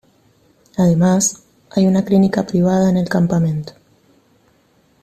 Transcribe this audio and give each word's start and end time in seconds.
Además, 0.79 1.43
hay 1.69 1.85
una 1.85 2.03
clínica 2.05 2.47
privada 2.47 2.89
en 2.89 2.97
el 2.97 3.07
campamento. 3.07 3.73